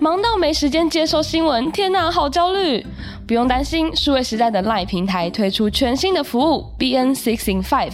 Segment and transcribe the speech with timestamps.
[0.00, 2.86] 忙到没时间接收新闻，天哪，好焦虑！
[3.26, 7.90] 不用担心，数位时代的 LINE 平台推出全新的服务 BN Six in Five，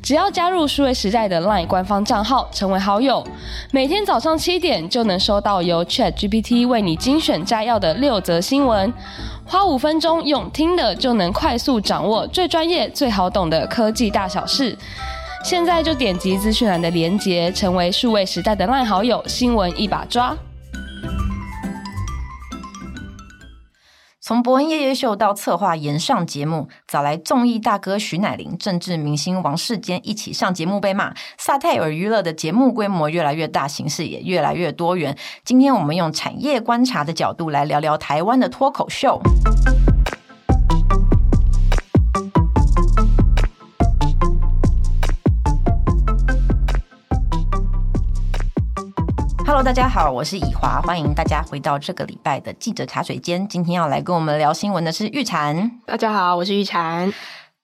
[0.00, 3.26] 只要加入数位时代的 LINE 官方账号，成为好友，
[3.72, 8.92] 每天早上七点就能收到由 ChatGPT 为你精选摘要的六则新闻，
[9.44, 14.78] 花五分钟用听的就能快速掌握最专业、最好懂的科技大小事。
[15.44, 20.36] 现在就点击资讯栏的连结，成为数位时代的 LINE 好友，新闻一把抓。
[24.30, 31.12] 从伯恩夜夜秀到策划延上节目，找来综艺大哥徐乃麟、政治明星王世坚一起上节目被骂。
[31.36, 35.18] 萨泰尔娱乐的节目规模越来越大，形式也越来越多元。
[35.42, 39.20] 今天我们用产业观察的角度来聊聊台湾的脱口秀。
[49.60, 53.46] Hello，大家好，我是以华，欢迎大家回到这个礼拜的记者茶水间。
[53.46, 55.70] 今天要来跟我们聊新闻的是玉婵。
[55.84, 57.12] 大家好，我是玉婵。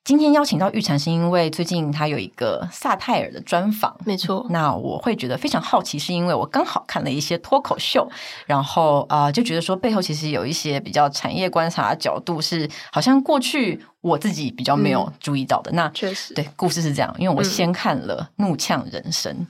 [0.05, 4.47] 今天邀请到玉婵是因为最近他有一个萨泰尔的专访，没错。
[4.51, 8.07] 那我会觉得非常好奇，是因为我刚好看了一些脱口秀，
[8.45, 15.73] 然后啊、呃、就觉得说背后其实有一些比较产业观察的角度，是好像过去我自己比较没有注意到的。
[15.73, 19.33] 嗯、那确实，对，故事是这样，因为我先看了《怒呛人生》。
[19.37, 19.47] 嗯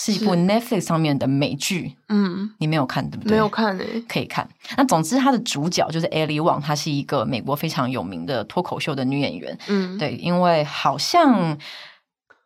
[0.00, 3.32] 是一部 Netflix 上面的美剧，嗯，你没有看对不对？
[3.32, 4.48] 没有看诶、欸，可以看。
[4.76, 11.58] 那总之，它的主角就是 Ellie Wang，她是一个美国非常有名的脱口秀的女演员，嗯，对，因为好像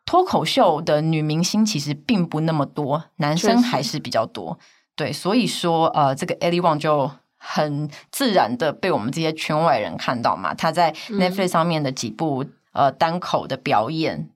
[0.03, 4.57] 脱口秀的女明星其实并不那么多，男生还是比较多，
[4.95, 14.27] 对，所以说呃，这个 Ellie Wang 就很自然的被我们这些圈外人看到嘛，她在 Netflix 上面的几部、嗯、呃单口的表演。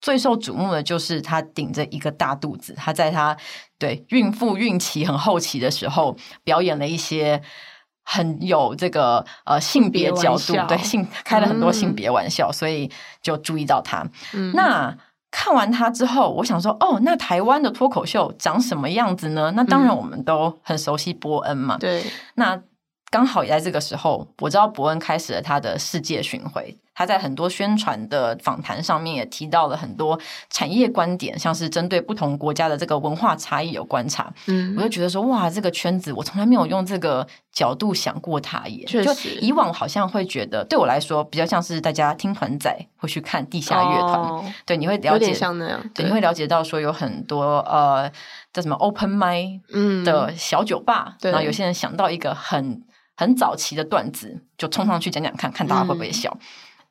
[0.00, 3.36] 最受瞩目的就是她顶着一个大肚子，她在她
[3.78, 7.40] 对孕妇孕期很后期的时候，表演了一些
[8.04, 12.90] 很有这个呃性别角度，对性开了很多性别玩笑，嗯、所以
[13.22, 14.06] 就注意到她。
[14.32, 14.96] 嗯、那
[15.30, 19.52] 看完她之后，我想说，哦，那台湾的脱口秀长什么样子呢？
[19.54, 22.02] 那当然我们都很熟悉伯恩嘛，对，
[22.34, 22.60] 那。
[23.12, 26.78] 刚好也在这个时候，我知道伯恩开始了他的世界巡回。
[27.00, 34.30] 他在很多宣传的访谈上面也提到了很多产业观点，像是针对不同国家的这个文化差异有观察。
[34.48, 38.84] 嗯，我就觉得说，哇，这个圈子我从来没有用这个角度想过它耶。
[38.86, 44.20] 确实，就以往好像会觉得，对我来说比较像是大家听团仔会去看地下乐团。
[44.20, 48.12] 哦、对，你会了解像那样，对，对，你会了解到说有很多呃
[48.52, 52.82] 叫什么 open mic 的小酒吧，嗯、然后有些人想到一个很。
[53.16, 56.40] 很早期的段子就冲上去讲讲看看大家会不会笑，嗯、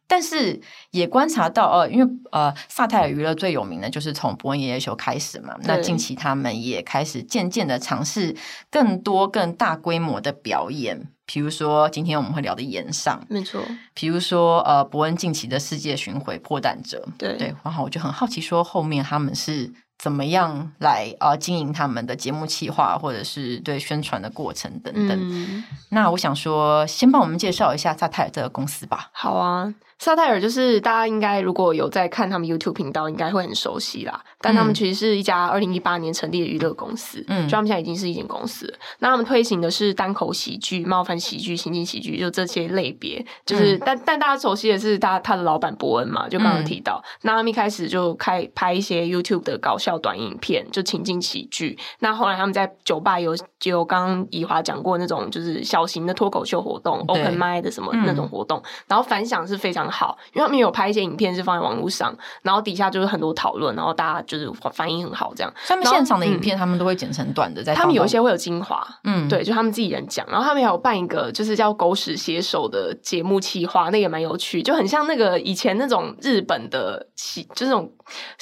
[0.09, 0.59] 但是
[0.89, 8.35] 也观察到呃，因为呃萨泰尔娱乐最有名的就是从伯恩爷爷秀开始嘛，那近期他们也开始渐渐的尝试
[8.71, 19.71] 更多更大规模的表演，比如说今天我们会聊的演上，没错，比如说呃伯恩近期的世界巡回破蛋者，对对，然后我就很好奇说后面他们是。
[20.01, 25.19] 怎么样来呃经营他们的节目企划，或者是对宣传的过程等等？
[25.19, 29.09] 嗯、那我想说，先帮我们介绍一下萨泰尔这个公司吧。
[29.11, 29.73] 好啊。
[29.99, 34.23] 萨泰尔就是大家应该如果有在看他们 YouTube 频道，应该会很熟悉啦。
[34.39, 38.77] 但他们其实是一家二零一八年成立的娱乐公司，嗯，就他们现在已经是一间公司了。
[38.99, 43.23] 那他们推行的是单口喜剧、冒犯喜剧、情景喜剧，就这些类别。
[43.45, 47.03] 就是，嗯、但但大家熟悉的是他他的老板伯恩嘛，就刚刚提到。
[47.03, 51.77] 嗯、那他们一开始就开拍一些 YouTube 的搞笑短影片，就情景喜剧。
[51.99, 65.53] 那后来他们在酒吧有就刚刚以华讲过那种就是小型的脱口秀活动，Open Mic 的什么那种活动，嗯、然后反响是非常好，因为他们有拍一些影片是放在网络上，然后底下就是很多讨论，然后大家就是反应很好，这样。
[65.67, 77.91] 他们现场的影片，他们都会剪成短的，在他们有一些会有精华，嗯，对，就他们自己人讲，然后他们还有办一个就是叫“狗屎写手”的节目企划，那个也蛮有趣，就很像那个以前那种日本的企，就是那种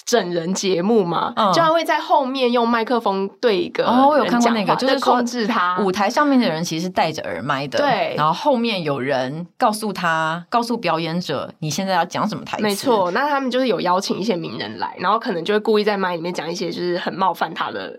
[0.06, 11.78] 整人节目嘛，嗯、就还会在后面用麦克风对一个，哦，我有看过那个，就是控制他舞台上面的人其实是戴着耳麦的，对，然后后面有人告诉他，告诉表演者你。
[11.78, 12.64] 现在要讲什么台词？
[12.64, 17.96] 没错，那他们就是有邀请一些名人来，然后可能就会故意在麦里面讲一些就是很冒犯他的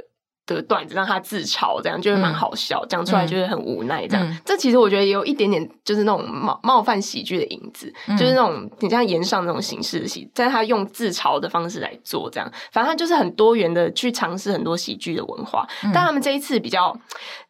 [0.47, 2.85] 的段子，让他自嘲，这样就会蛮好笑。
[2.87, 4.29] 讲、嗯、出来就是很无奈，这样。
[4.29, 12.53] 嗯、这其实我觉得也有一点点就是那种冒冒犯喜剧的影子，嗯、就是那种你像炎上那种形式的喜，但是他用自嘲的方式来做，这样。
[12.73, 16.99] 反正他就是很多元的去尝试很多喜剧的文化，嗯、但他们这一次比较。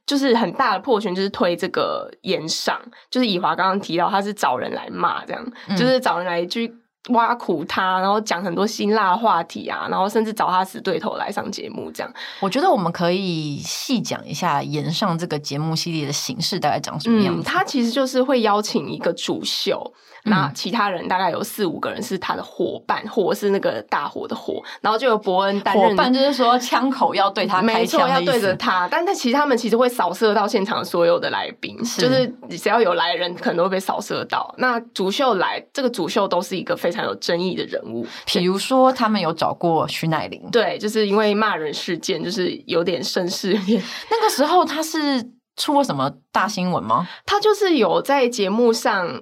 [0.08, 6.74] 就是很大的破圈，就是推这个延上，就是以华刚刚提到，他是找人来骂，这样，嗯、就是找人来去
[7.10, 12.12] 挖苦他，然后讲很多辛辣话题啊，然后甚至找他死对头来上节目，这样。
[12.40, 17.42] 我觉得我们可以细讲一下延上这个节目系列的形式大概长什么样子。
[17.42, 19.94] 他、嗯、其实就是会邀请一个主秀。
[20.24, 25.88] 那其他人大概有四五个人是他的伙伴，伙是那个大伙的伙，然后就有伯恩担任。
[25.88, 28.86] 伙伴就是说枪口要对他开枪，没错，要对着他。
[28.90, 34.52] 但他其实他们其实会扫射到现场所有的来宾，是就是只要有来人，可能都会被扫射到。
[34.58, 43.52] 那主秀来，这个主秀都是一个非常有争议的人物，比如说他们有找过徐乃麟，对，就是因为骂人事件，就是有点声势。
[43.52, 45.22] 那个时候他是
[45.56, 47.08] 出过什么大新闻吗？
[47.24, 49.20] 他就是有在节目上。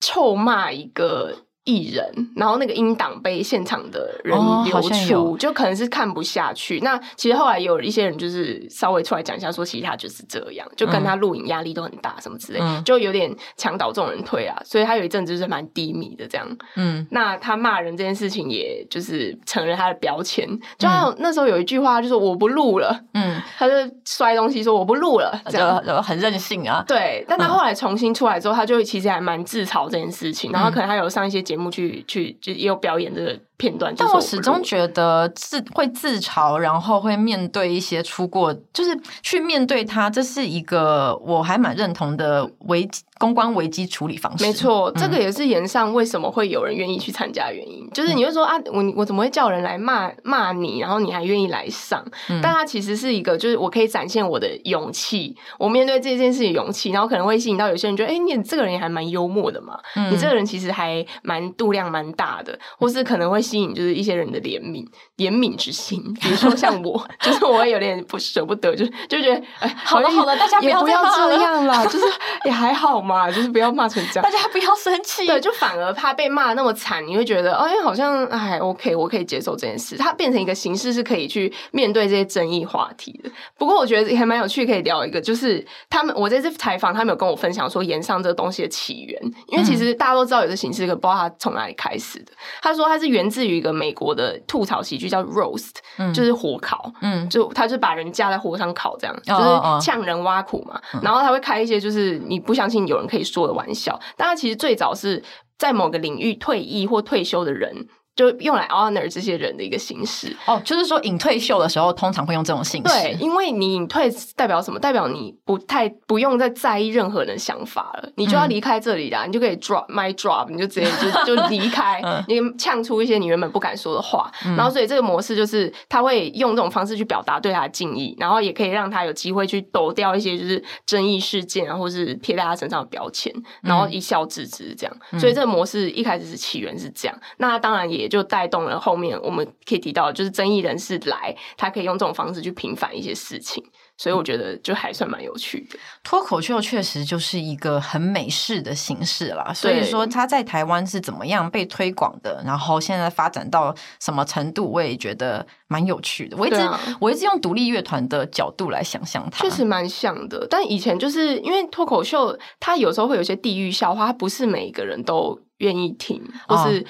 [0.00, 1.34] 臭骂一个
[1.68, 4.34] 艺人，然后那个音档被现场的人
[4.64, 6.80] 流出，哦、就可能是看不下去。
[6.80, 14.58] 那其实后来有一些人就是稍微出来讲一下，说其实他就是这样，就跟他录影压力都很大，什么之类，嗯、就有点墙倒众人推啊。
[14.64, 16.48] 所以他有一阵子就是蛮低迷的这样。
[16.76, 20.48] 嗯，那他骂人这件事情，也就是成了他的标签。
[20.78, 22.98] 就像那时候有一句话，就是我不录了。
[23.12, 23.74] 嗯，他就
[24.06, 26.82] 摔东西说我不录了，这样就很任性啊。
[26.88, 43.02] 对，但他后来重新出来之后，他就其实还蛮自嘲这件事情，然后可能他有上一些节目去去就也有表演这个片段，但我始终觉得自会自嘲，然后会面对一些出过，就是去面对他，这是一个我还蛮认同的危机。
[43.18, 47.84] 公关危机处理方式，没错，这个也是炎上为什么会有人愿意去参加的原因。
[47.84, 52.00] 嗯、就是你会说啊，我我怎么会叫人来骂骂你，然后你还愿意来上？
[52.28, 64.86] 嗯、但他其实是一个，就是我可以展现我的勇气，我面对这件事情勇气，然后可能会吸引到有些人觉得，哎、欸，你这个人也还蛮幽默的嘛，嗯、你这个人其实还蛮度量蛮大的，或是可能会吸引就是一些人的怜悯
[65.16, 66.02] 怜悯之心。
[66.20, 72.04] 比如说像我， 就是我会有点不舍不得，就就觉得，哎，好了好了，大家不要这样啦，就是
[72.44, 72.98] 也还好。
[72.98, 75.24] 嘛，就是不要骂成这样，大家不要生气。
[75.24, 79.96] 对，就反而怕被骂那么惨，你会觉得，哎，好像哎，OK，我可以接受这件事。
[79.96, 83.30] 它变成一个形式，是可以去面对这些争议话题的。
[83.56, 89.22] 不过我觉得也还蛮有趣，可以聊一个，就是他们我这次采访，他们有跟我分享说盐上这个东西的起源。
[89.46, 92.32] 因为其实大家都知道有这形式，可不知道他从哪里开始的。
[92.60, 100.80] 他说他是源自于一个美国的吐槽喜剧，叫 roast，嗯，就是火烤，嗯，就他就把人架在火上烤，这样就是呛人挖苦嘛。
[101.02, 105.22] 然后他会开一些就是你不相信有人可以说的玩笑，但他其实最早是
[105.58, 107.86] 在某个领域退役或退休的人。
[108.18, 112.92] 就用来 honor 这些人的一个形式哦，就是说隐退秀的时候，通常会用这种形式。
[112.92, 114.80] 对，因为你隐退代表什么？
[114.80, 120.90] 代表你不太不用再在意任何人的想法了，你就要离开这里啦，嗯、你就可以 drop my drop，你就直接
[121.24, 124.28] 就 就离开，嗯、你呛出一些你原本不敢说的话。
[124.44, 133.32] 嗯、然后，所以这个模式就是他会用这种方式去表达对他的敬意，然后也可以让他有机会去抖掉一些就是争议事件啊，或是贴在他身上的标签，
[133.62, 134.96] 然后一笑置之这样。
[135.12, 138.07] 嗯、所以这个模式一开始是起源是这样，那他当然也。
[138.08, 143.62] 就带动了后面我们可以提到，就是争议人士来，他可以用这种方式去平反一些事情，
[143.96, 145.78] 所以我觉得就还算蛮有趣的。
[146.02, 156.36] 脱口秀确实就是一个很美式的形式啦，所以说它在台湾是怎么样被推广的，然后现在发展到什么程度，我也觉得蛮有趣的。
[156.36, 160.46] 我一直、啊、我一直用独立乐团的角度来想象它，确实蛮像的。
[160.48, 165.38] 但以前就是因为脱口秀，它有时候会有些地域笑话，它不是每一个人都。
[165.58, 166.84] 愿意听，或是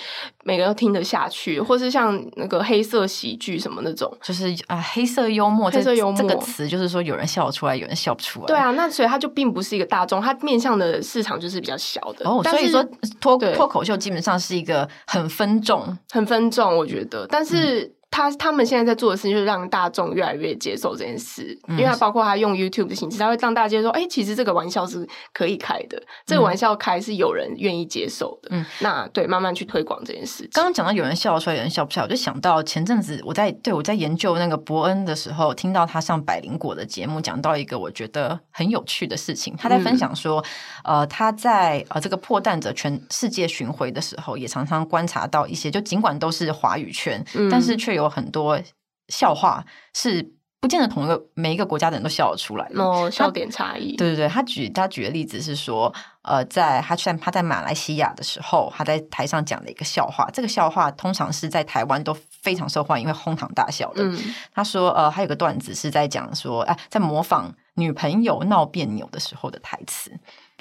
[0.44, 6.20] 每个人都听得下去，哦、或是像那个黑色喜剧什么那种，就是啊，黑色幽默，黑色幽默。
[6.20, 8.46] 这个词，就是说有人笑得出来，有人笑不出来。
[8.46, 12.28] 对啊，那所以它就并不是一个大众，它面向的市场就是比较小的。
[12.28, 12.84] 哦，所以说
[13.20, 17.94] 脱脱口秀基本上是一个很分众，很分众，我觉得，但是。
[18.10, 28.48] 嗯他他们现在在做的事情，就是让大众越来越接受这件事，嗯、因为他包括他用 YouTube 的形式，他会让大家接受，哎、欸，其实这个玩笑是可以开的，这个玩笑开是有人愿意接受的。
[28.50, 30.48] 嗯，那对，慢慢去推广这件事。
[30.52, 39.54] 刚刚讲到有人笑出来，有人笑不出来，我就想到前阵子我在对我在研究那个伯恩的时候，听到他上百灵果的节目，讲到一个我觉得很有趣的事情。
[39.56, 40.42] 他在分享说，
[40.84, 48.60] 嗯、呃，他在呃这个破蛋者全世界巡回的时候，也常常观察到一些，就尽管都是华语圈，嗯、但是却有很多
[49.08, 49.64] 笑话
[49.94, 53.94] 是不见得同一个每一个国家的人都笑得出来的哦，笑点差异。
[53.96, 62.12] 对对对，他举他举的例子是说，呃，在他在他在马来西亚的时候，他在台上讲了一个笑话，这个笑话通常是在台湾都
[62.42, 64.02] 非常受欢迎，因为哄堂大笑的。
[64.02, 64.18] 嗯、
[64.52, 70.10] 他说，呃，还有个段子是在讲说，哎、呃，在模仿女朋友闹别扭的时候的台词。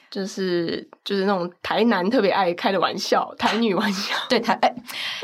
[0.10, 4.74] 就是就是那种台男特别爱开的玩笑，台女玩笑，对台哎，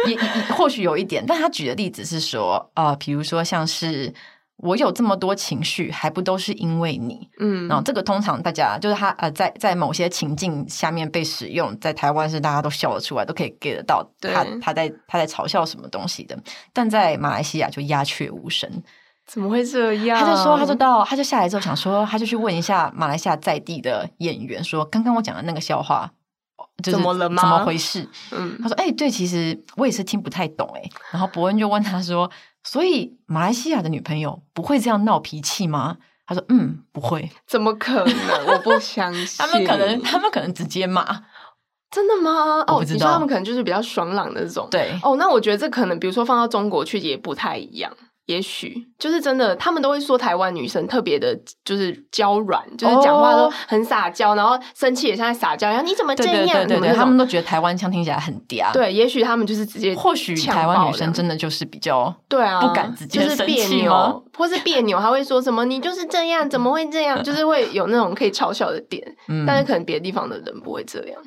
[0.08, 0.22] 也也
[0.56, 4.14] 或许有一点，但他举的例子是说，呃，比如说像是
[4.58, 7.30] 我有这么多情绪，还不都是因为你？
[7.40, 16.38] 嗯，然后这个通常大家就是他呃，在在某些情境下面被使用，在台湾是大家都笑得出来，都可以 get 得到他他在他在嘲笑什么东西的，
[16.72, 18.70] 但在马来西亚就鸦雀无声。
[19.26, 20.20] 怎么会这样？
[20.20, 26.12] 他就说，他就到，他就下来之后想说，他就去问一下马来西亚在地的演员，说刚刚我讲的那个笑话，
[26.84, 27.42] 就是、怎么了吗？
[27.42, 28.08] 怎么回事？
[28.32, 30.82] 嗯，他说，哎、欸，对，其实我也是听不太懂，哎。
[31.12, 32.30] 然后伯恩就问他说。
[32.66, 35.98] 所以马来西亚的女朋友不会这样闹脾气吗？
[36.26, 37.30] 他说：“嗯，不会。
[37.46, 38.46] ”怎么可能？
[38.48, 39.36] 我不相信。
[39.38, 41.04] 他们可能，他们可能直接骂。
[41.92, 42.64] 真的吗？
[42.68, 44.66] 哦，你说他们可能就是比较爽朗的这种。
[44.72, 44.98] 对。
[45.04, 47.92] 哦，那我觉得这可能，比如说放到中国去也不太一样。
[48.26, 54.38] 也许就是真的，他们都会说台湾女生特别的，就是娇软，就是讲话都很撒娇，oh.
[54.38, 55.86] 然后生气也像在撒娇一样。
[55.86, 56.46] 你怎么这样？
[56.46, 58.72] 对对对对，他们都觉得台湾腔听起来很嗲。
[58.72, 67.22] 对，也许他们就是直接，或许台湾女生真的就是比较对啊，不敢直接就是别扭，或是别扭，还会说什么你就是这样，怎么会这样？
[67.22, 71.22] 就是会有那种可以嘲笑的点，嗯、但是可能别的地方的人不会这样。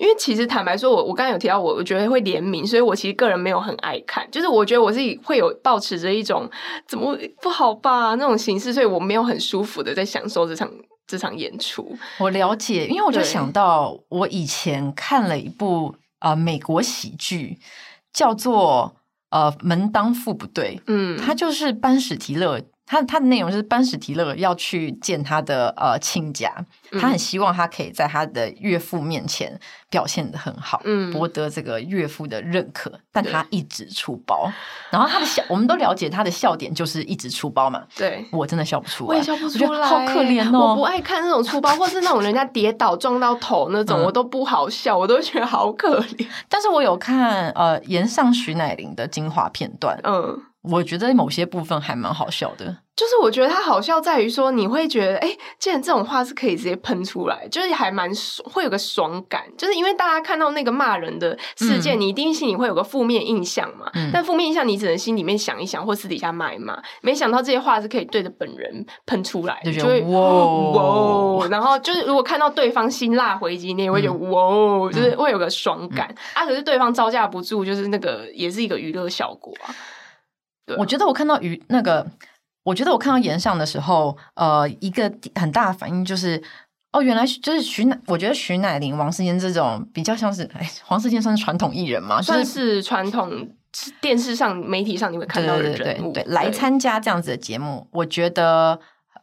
[0.00, 6.48] 因为其实坦白说，我我刚才有提到我，我觉得会怜悯，所以我其实个人没有很爱看，就是我觉得我自己会有抱持着一种
[6.88, 10.66] 怎么不好吧那种形式，所以我没有很舒服的在享受这场
[11.06, 11.94] 这场演出。
[12.18, 17.58] 我了解，因为我就想到我以前看了一部呃美国喜剧，
[18.10, 18.96] 叫做
[19.28, 22.62] 呃门当户不对，嗯，他就是班史提勒。
[22.90, 26.52] 他他的内容就是班史提勒要去见他的呃亲家，
[27.00, 29.56] 他很希望他可以在他的岳父面前
[29.88, 34.50] 表现的很好，嗯，博得这个岳父的认可，但他一直出包。
[34.90, 37.80] 然后他的笑，我们都了解他的笑点就是一直出包嘛。
[37.96, 40.70] 对，我真的笑不出来，我也笑不出来，好可怜哦。
[40.70, 46.26] 我不爱看那种出包，或是那种人家跌倒撞到头那种，我都不好笑，我都觉得好可怜。
[46.48, 50.42] 但是我有看呃岩上徐乃麟的精华片段，嗯。
[50.62, 63.90] 我觉得某些部分还蛮好笑的，就是我觉得它好笑在于说，你会觉得，哎，既然这种话是可以直接喷出来，就是还蛮爽，会有个爽感，就是因为大家看到那个骂人的事件，嗯、你一定心里会有个负面印象嘛。
[63.94, 66.78] 嗯、但负面印象你只能心里面想一想，或私底下骂一骂。
[67.00, 71.48] 没想到这些话是可以对着本人喷出来，就会哇哦。
[71.50, 76.44] 然后就是如果看到对方辛辣回击，你也会觉得哇，嗯、就是会有个爽感、嗯、啊。
[76.44, 79.74] 可是对方招架不住，就是那个也是一个娱乐效果啊。
[80.78, 82.06] 我觉得我看到于那个，
[82.62, 86.42] 我觉得我看到颜上的时候，呃，一个很大的反应就是，
[86.92, 93.48] 哦，原来就是徐乃，我觉得徐乃麟、王世坚这种比较像是， 哎，王世坚算是传统艺人嘛，算是传统
[94.00, 98.80] 电视上、媒体上你会看到的人物，对对对，对，来参加这样子的节目，我觉得。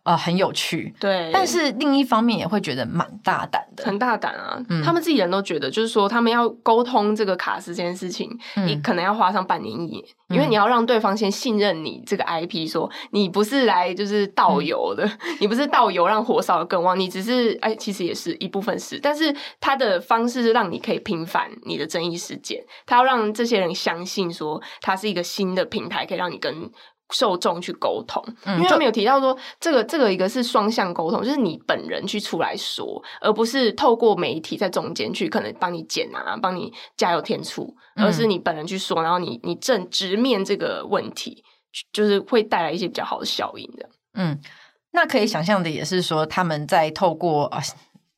[0.08, 4.58] 呃，很有趣，对，但是另一方面也会觉得蛮大胆的，很大胆啊！
[4.70, 26.72] 嗯、他们自己人都觉得，就是说他们要沟通这个卡斯这件事情，嗯、你可能要花上半年一年，因为你要让对方先信任你这个 IP，说你不是来就是倒油的，嗯、 你不是倒油让火烧的更旺，你只是哎，其实也是一部分是，但是他的方式是让你可以平反你的争议事件，他要让这些人相信说，他是一个新的平台，可以让你跟。
[27.12, 41.44] 受众去沟通，因为他们有提到说，这个这个一个是双向沟通，就是你本人去出来说，而不是透过媒体在中间去可能帮你剪啊，帮你加油添醋，而是你本人去说，然后你你正直面这个问题，
[41.94, 43.90] 就是会带来一些比较好的效应的。
[44.16, 44.40] 嗯，
[44.92, 47.62] 那可以想象的也是说，他们在透过啊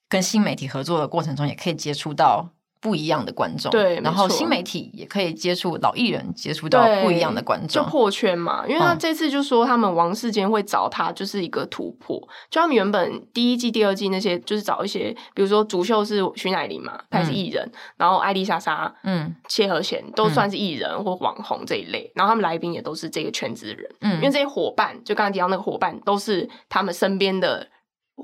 [0.08, 2.50] 跟新媒体合作的过程中，也可以接触到。
[2.82, 8.66] 不一样的观众，对，然后新媒体也可以接触老艺人，接触到不一样的观众，就破圈嘛。
[8.68, 12.18] 因为他这次就说他们王世坚会找他，就是一个突破。
[12.18, 27.68] 嗯、就他们原本第一季、第二季那些，就是找一些，比如说主秀是徐乃麟嘛，他是艺人，嗯、然后艾丽莎莎、嗯，谢和弦都算是艺人或网红这一类，嗯、然后他们来宾也都是这个圈子的人，嗯，因为这些伙伴，就刚才提到那个伙伴，都是他们身边的。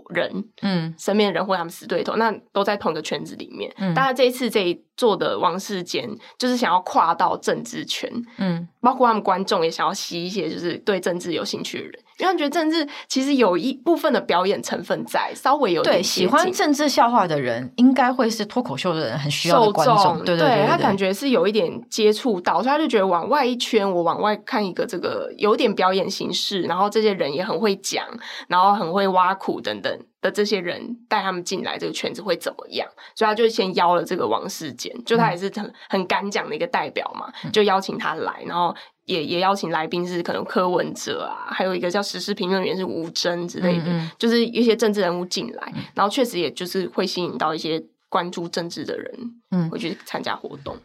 [0.09, 3.73] 人，嗯，身边的人或他们死对头，那都在同一个圈子里面。
[3.77, 11.99] 嗯，大家这一次这一做的王世坚，就是想要跨到政治圈，嗯，包括他们观众也想要吸一些就是对政治有兴趣的人。
[12.17, 20.17] 因为他觉得政治其实有一部分的表演成分在，稍微有点对喜欢政治笑话的人，应该会是脱口秀的人很需要的观众。
[20.19, 28.05] 对对，对，对，对，对他感觉是有一点接触到，所以他就觉得往外一圈，我往外看一个这个有点表演形式，然后这些人也很会讲，
[28.47, 32.87] 然后很会挖苦等等的这些人带他们进来这个圈子会怎么样？
[33.15, 38.73] 所以他就先邀了这个王世坚，就他也是很很敢讲的一个代表嘛，就邀请他来，然后。
[39.05, 50.75] 也也邀请来宾是可能柯文哲啊，还有一个叫时事评论员是吴峥之类的，嗯嗯就是一些政治人物进来，嗯、然后确实也就是会吸引到一些关注政治的人，嗯，会去参加活动。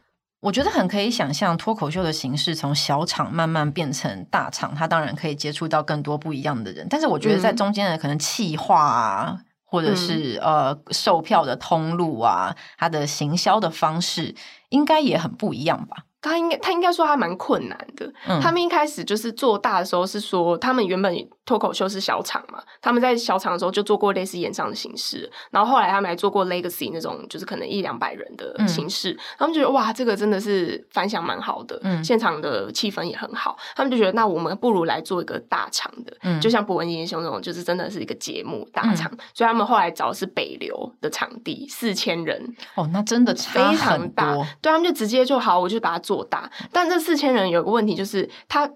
[0.40, 6.86] 我觉得很可以想象脱口秀的形式从小场慢慢变成大场，他当然可以接触到更多不一样的人。
[6.88, 14.34] 但是我觉得在中间的可能企划啊，嗯、或者是呃售票的通路啊，它的行销的方式
[14.70, 16.06] 应该也很不一样吧。
[16.20, 18.12] 他应该，他应该说他蛮困难的。
[18.26, 21.14] 嗯、他们一开始就是做大的时候，是说他们原本
[21.50, 29.10] 脱口秀是小场嘛，他们在小场的时候就做过类似演唱的形式，然后后来他们还做过 Legacy 那种，就是可能一两百人的形式。
[29.10, 33.58] 嗯、他们觉得哇，这个真的是反响蛮好的，嗯、现场的气氛也很好。
[33.74, 39.10] 他们就觉得那我们不如来做一个大场的，嗯、就像博恩夜夜秀那种，就是真的是一个节目大场。
[39.10, 44.36] 嗯、所以他们后来找的是北流的场地，四千人哦，那真的非常大。
[44.62, 48.70] 对，他们就直接就好，我就把它做大，但这四千人有个问题，就是他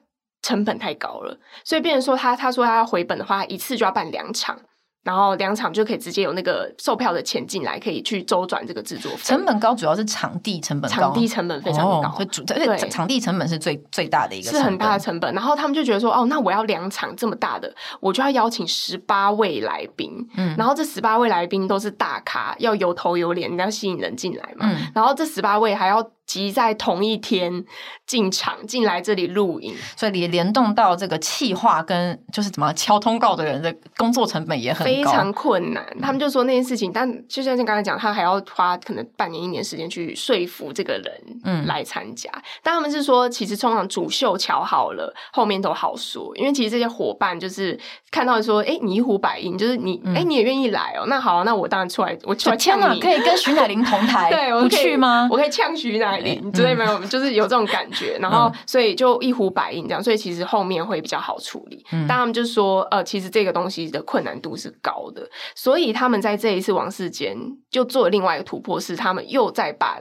[0.44, 4.56] 成本太高了，所以变成说他他说他要回本的话，一次就要办两场。
[5.02, 9.18] 然后两场就可以直接有那个售票的钱进来，可以去周转这个制作费。
[9.22, 15.34] 成本高主要是场地成本高，场地成本非常高，所以主对场地成本是最最大的一个，是很大的成本。
[15.34, 17.70] 然后他们就觉得说，哦，那我要两场这么大的，
[18.00, 26.10] 我就要邀请十八位来宾，嗯，然后这十八位来宾都是大咖，要有头有脸，要吸引人进来嘛，嗯，然后这十八位还要。
[26.26, 27.64] 集在同一天
[28.06, 35.84] 进场进来这里录影，所以你联动到这个气化跟就是怎么敲通告的人的工作成本也很高，非常困难。
[36.00, 41.04] 他们就说那件事情，但就像像刚才讲，他还要花可能半年一年时间去说服这个人
[41.44, 42.30] 嗯来参加。
[42.34, 47.78] 嗯、但他们是说，其实通常主秀瞧好了，后面都好说，因为其实这些伙伴就是
[48.10, 55.28] 看到说，哎、欸，你一呼百应，就是你哎、嗯欸、你也愿意来哦，那好、啊，那我当然出来，我出来呛你，可以跟徐乃麟同台， 对，我不去吗？
[55.30, 56.13] 我可以呛徐乃。
[56.52, 61.84] 之类没有，就是有这种感觉， 然后所以就一呼百应这样，所以其实后面会比较好处理。
[61.90, 67.36] 但他们就说，呃，其实这个东西的困难度是高的，所以他们在这一次王世坚
[67.70, 70.00] 就做了另外一个突破，是他们又再把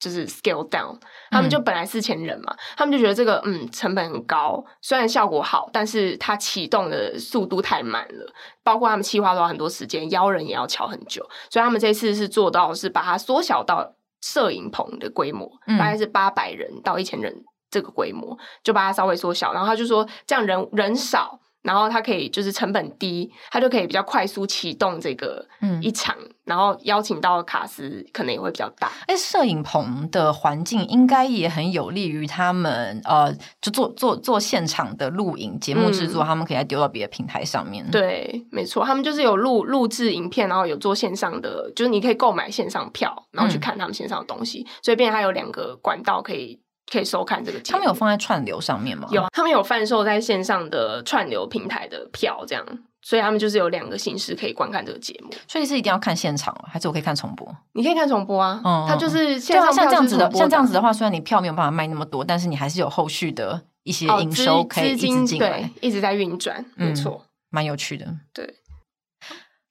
[0.00, 0.98] 就是 scale down，
[1.30, 13.94] 他们就本来四千人嘛，他们就觉得这个嗯成本很高，虽然效果好，但是它启动的速度太慢了，包括他们企划都要很多时间，邀人也要敲很久，所以他们这次是做到是把它缩小到。
[14.24, 19.52] 摄影棚的规模大概是八百人到一千人这个规模，嗯、就把它稍微缩小。
[19.52, 25.44] 然后他就说，这样人人少，然后他可以就是成本低，他就可以比较快速启动这个
[25.82, 28.92] 一场，嗯、然后邀请到的卡司可能也会比较大。
[29.06, 37.90] 哎，摄影棚的环境应该也很有利于他们，呃，就做做做现场的录影节目制作，嗯、他们可以再丢到别的平台上面。
[37.90, 44.66] 对，没错，他们就是有录录制影片，然后有做线上的，就是你可以购买线上票，然后去看他们线上的东西。
[44.68, 46.60] 嗯、所以，变成他有两个管道可以。
[46.90, 49.08] 可以收看这个节目，他们有放在串流上面吗？
[49.10, 52.64] 有，他们有贩售在线上的串流平台的票，这样，
[53.02, 55.30] 所以他们就是有两个形式可以观看这个节目。
[55.48, 57.48] 所以是一定要看现场，还是我可以看重播？
[57.72, 68.06] 你可以看重播啊，嗯，它就是线上像这样子的，像这样子的话，虽然你票没有办法卖那么多，但是你还是有后续的一些营收可以一直进来，对，一直在运转，没错，蛮有趣的。
[68.32, 68.44] 对，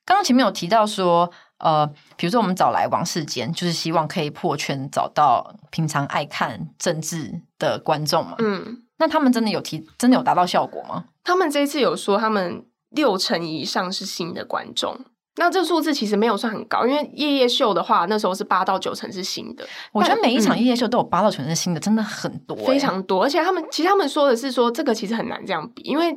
[0.06, 1.32] 刚刚前面有提到说。
[1.64, 8.36] 呃，比如说我们找来王世坚，就是希望可以破圈，找到平常爱看政治的观众嘛。
[8.40, 11.06] 嗯，那他们真的有提，真的有达到效果吗？
[11.24, 15.00] 他们这一次有说，他们六成以上是新的观众。
[15.38, 19.66] 那这数字其实没有算很高，因为夜夜秀的话，那时候是八到九成是新的。
[19.94, 23.24] 我觉得每一场夜夜秀都有八到九成是新的，嗯、真的很多，非常多。
[23.24, 26.14] 而且他们其实他们说的是说，这个其实很难这样比，因为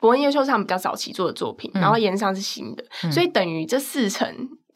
[0.00, 4.26] 博恩夜夜秀是他们比较早期做的作品，嗯、然后炎上是新的，嗯、所以等于这四成。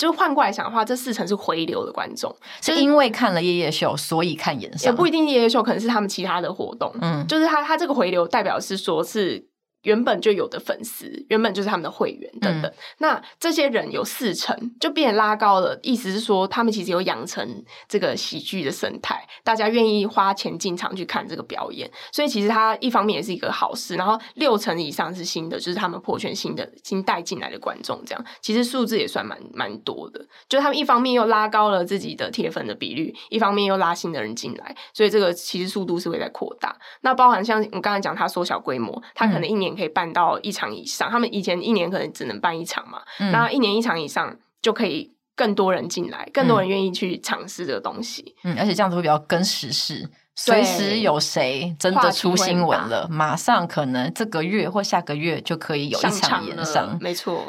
[0.03, 6.93] 就换过来想的话，这四成是回流的观众，是因为看了夜夜秀，所以看演色，也不一定夜夜秀，可能是他们其他的活动。
[7.01, 9.52] 嗯，就是他他这个回流代表是说是。
[9.83, 12.71] 原本就有的粉丝，原本就是他们的会员等等。
[12.71, 15.79] 嗯、那这些人有四成，就变拉高了。
[15.83, 21.91] 意思是说，他们其实有养成这个喜剧的生态，大家愿意花钱进场去看这个表演。
[22.13, 23.97] 所以其实它一方面也是一个好事。
[23.97, 30.25] 然后六成以上是新的，就是他们破圈新的新带进来的观众，这样其实数字也算蛮蛮多的。
[30.49, 36.77] 就他们一方面又拉高了自己的铁粉的比率，一方面又拉新的人进来，所以这个其实速度是会在扩大。
[37.01, 39.72] 那包含像我刚才讲，他缩小规模，他可能一年。
[39.75, 48.35] 可以办到一场以上，他们以前一年可能只能办一场嘛，嗯、那一年一场以上就可以更多人进来，更多人愿意去尝试这个东西。
[48.45, 56.99] 嗯，而且这样子会比较跟时事，随对时有谁真的出新闻了，马上可能这个月或下个月就可以有一场演上。
[57.01, 57.45] 没错。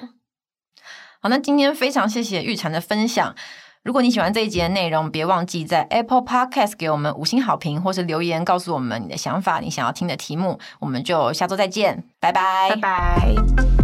[1.22, 3.34] 好，那今天非常谢谢玉婵的分享。
[3.84, 13.83] 如果你喜欢这一集的内容，别忘记在 Apple Podcast 给我们五星好评，或是留言告诉我们你的想法，你想要听的题目，我们就下周再见，拜拜，拜拜。